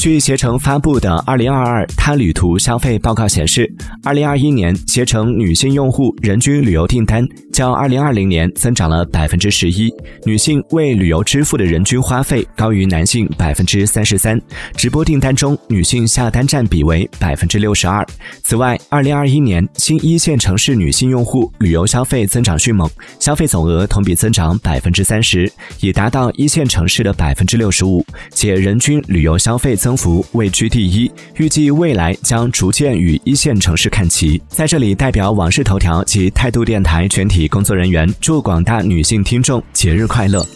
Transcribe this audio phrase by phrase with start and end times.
[0.00, 3.70] 据携程发布的《二零二二他旅途消费报告》显示，
[4.02, 9.92] 二零二一年携程女性用户人均旅游订单较二零二零年增长了百分之十一，
[10.24, 14.40] 女性为旅游支付的人均花费高于男性百分之三十三，
[14.74, 18.02] 直播订单中女性下单占比为百分之六十二。
[18.42, 22.88] 此外，二零二一年新一线城市女性用户旅游消费增长迅猛，
[23.18, 29.89] 消费总额同比增长百分之三十，已达到一线城市的百分之六十五，且人均旅游消费增。
[29.90, 34.40] 增幅位居第一，预计未来将逐渐与一线城市看齐。
[34.46, 40.46] 在这里，代表网视头条及态度电台全体工作人员，祝广大女性听众节日快乐。